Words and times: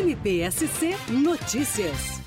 NPSC 0.00 0.96
Notícias. 1.10 2.19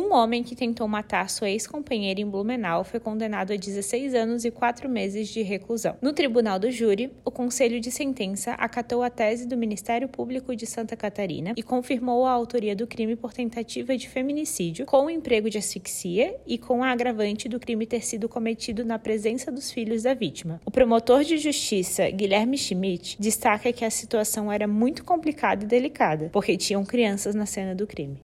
Um 0.00 0.14
homem 0.14 0.44
que 0.44 0.54
tentou 0.54 0.86
matar 0.86 1.28
sua 1.28 1.50
ex-companheira 1.50 2.20
em 2.20 2.24
Blumenau 2.24 2.84
foi 2.84 3.00
condenado 3.00 3.52
a 3.52 3.56
16 3.56 4.14
anos 4.14 4.44
e 4.44 4.50
4 4.52 4.88
meses 4.88 5.26
de 5.26 5.42
reclusão. 5.42 5.96
No 6.00 6.12
tribunal 6.12 6.56
do 6.56 6.70
júri, 6.70 7.12
o 7.24 7.32
conselho 7.32 7.80
de 7.80 7.90
sentença 7.90 8.52
acatou 8.52 9.02
a 9.02 9.10
tese 9.10 9.44
do 9.44 9.56
Ministério 9.56 10.08
Público 10.08 10.54
de 10.54 10.66
Santa 10.66 10.94
Catarina 10.94 11.52
e 11.56 11.64
confirmou 11.64 12.24
a 12.26 12.30
autoria 12.30 12.76
do 12.76 12.86
crime 12.86 13.16
por 13.16 13.32
tentativa 13.32 13.96
de 13.96 14.08
feminicídio 14.08 14.86
com 14.86 15.10
emprego 15.10 15.50
de 15.50 15.58
asfixia 15.58 16.36
e 16.46 16.56
com 16.58 16.84
a 16.84 16.92
agravante 16.92 17.48
do 17.48 17.58
crime 17.58 17.84
ter 17.84 18.06
sido 18.06 18.28
cometido 18.28 18.84
na 18.84 19.00
presença 19.00 19.50
dos 19.50 19.72
filhos 19.72 20.04
da 20.04 20.14
vítima. 20.14 20.60
O 20.64 20.70
promotor 20.70 21.24
de 21.24 21.38
justiça, 21.38 22.08
Guilherme 22.08 22.56
Schmidt, 22.56 23.16
destaca 23.18 23.72
que 23.72 23.84
a 23.84 23.90
situação 23.90 24.52
era 24.52 24.68
muito 24.68 25.02
complicada 25.02 25.64
e 25.64 25.66
delicada, 25.66 26.30
porque 26.32 26.56
tinham 26.56 26.84
crianças 26.84 27.34
na 27.34 27.46
cena 27.46 27.74
do 27.74 27.84
crime. 27.84 28.20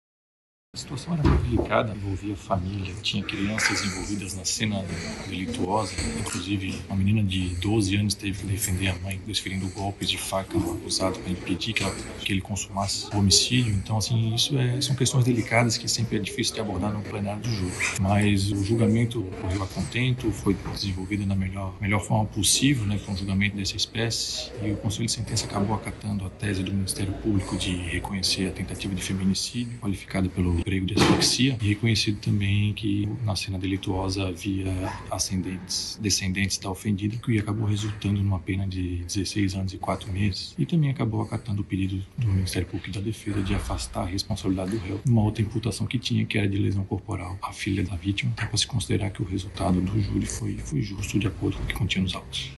A 0.76 0.80
situação 0.80 1.14
era 1.14 1.22
muito 1.22 1.44
delicada, 1.44 1.94
envolvia 1.96 2.36
família, 2.36 2.96
tinha 3.04 3.24
crianças 3.24 3.86
envolvidas 3.86 4.34
na 4.34 4.44
cena 4.44 4.84
delituosa, 5.30 5.94
inclusive 6.20 6.82
uma 6.90 6.96
menina 6.96 7.22
de 7.22 7.50
12 7.58 7.96
anos 7.96 8.16
teve 8.16 8.40
que 8.40 8.48
defender 8.48 8.88
a 8.88 8.96
mãe, 8.96 9.22
desferindo 9.24 9.70
golpes 9.70 10.10
de 10.10 10.18
faca 10.18 10.58
no 10.58 10.74
acusado 10.74 11.20
para 11.20 11.32
impedir 11.32 11.74
que, 11.74 11.84
ela, 11.84 11.96
que, 12.20 12.34
ele 12.34 12.42
consumasse 12.42 13.08
o 13.14 13.20
homicídio. 13.20 13.72
Então, 13.72 14.00
assim, 14.00 14.34
isso 14.34 14.58
é, 14.58 14.82
são 14.82 14.96
questões 14.96 15.24
delicadas 15.24 15.78
que 15.78 15.88
sempre 15.88 16.18
é 16.18 16.20
difícil 16.20 16.56
de 16.56 16.62
abordar 16.62 16.92
no 16.92 17.04
plenário 17.04 17.44
do 17.44 17.50
júri. 17.52 17.76
Mas 18.02 18.52
o 18.52 18.64
julgamento 18.64 19.20
ocorreu 19.20 19.62
a 19.62 19.68
contento, 19.68 20.32
foi 20.32 20.56
desenvolvido 20.74 21.24
da 21.28 21.36
melhor, 21.36 21.76
melhor 21.80 22.00
forma 22.00 22.26
possível, 22.26 22.84
né, 22.88 23.00
com 23.06 23.12
um 23.12 23.16
julgamento 23.16 23.56
dessa 23.58 23.78
espécie, 23.78 24.52
e 24.64 24.72
o 24.72 24.78
Conselho 24.78 25.06
de 25.06 25.12
Sentença 25.12 25.46
acabou 25.46 25.76
acatando 25.76 26.26
a 26.26 26.32
tese 26.32 26.64
do 26.64 26.74
Ministério 26.74 27.14
Público 27.14 27.56
de 27.60 27.76
reconhecer 27.76 28.48
a 28.48 28.52
tentativa 28.52 28.96
de 28.96 29.04
feminicídio, 29.04 29.78
qualificada 29.78 30.28
pelo 30.30 30.63
emprego 30.64 30.86
de 30.86 30.94
asfixia 30.94 31.58
e 31.62 31.68
reconhecido 31.68 32.20
também 32.20 32.74
que 32.74 33.08
na 33.24 33.36
cena 33.36 33.60
delituosa 33.60 34.30
havia 34.30 34.72
ascendentes, 35.12 36.00
descendentes 36.02 36.58
da 36.58 36.72
ofendida, 36.72 37.18
que 37.18 37.38
acabou 37.38 37.68
resultando 37.68 38.24
numa 38.24 38.40
pena 38.40 38.66
de 38.66 39.04
16 39.04 39.56
anos 39.56 39.74
e 39.74 39.78
4 39.78 40.12
meses. 40.12 40.56
E 40.58 40.66
também 40.66 40.90
acabou 40.90 41.22
acatando 41.22 41.62
o 41.62 41.66
pedido 41.66 42.02
do 42.18 42.28
Ministério 42.28 42.68
Público 42.68 42.92
da 42.92 43.02
Defesa 43.02 43.42
de 43.42 43.54
afastar 43.54 44.04
a 44.04 44.06
responsabilidade 44.06 44.72
do 44.72 44.78
réu, 44.78 45.02
uma 45.06 45.22
outra 45.22 45.42
imputação 45.42 45.86
que 45.86 46.00
tinha, 46.00 46.26
que 46.26 46.38
era 46.38 46.48
de 46.48 46.58
lesão 46.58 46.86
corporal 46.86 47.38
à 47.42 47.52
filha 47.52 47.84
da 47.84 47.96
vítima, 47.96 48.32
para 48.36 48.56
se 48.56 48.66
considerar 48.66 49.10
que 49.10 49.22
o 49.22 49.26
resultado 49.26 49.82
do 49.82 50.00
júri 50.00 50.26
foi, 50.26 50.58
foi 50.58 50.82
justo 50.82 51.20
de 51.20 51.28
acordo 51.28 51.58
com 51.58 51.64
o 51.64 51.68
que 51.68 51.74
continha 51.74 52.04
nos 52.04 52.16
autos. 52.16 52.52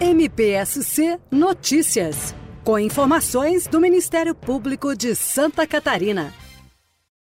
MPSC 0.00 1.18
Notícias, 1.30 2.34
com 2.62 2.78
informações 2.78 3.66
do 3.66 3.80
Ministério 3.80 4.34
Público 4.34 4.94
de 4.94 5.14
Santa 5.14 5.66
Catarina. 5.66 6.32